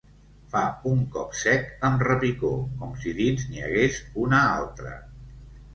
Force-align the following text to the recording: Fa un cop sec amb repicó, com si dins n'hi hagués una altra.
Fa 0.53 0.61
un 0.91 1.03
cop 1.15 1.35
sec 1.41 1.69
amb 1.91 2.07
repicó, 2.09 2.51
com 2.81 2.99
si 3.05 3.15
dins 3.21 3.47
n'hi 3.53 3.65
hagués 3.69 4.05
una 4.25 4.43
altra. 4.61 4.99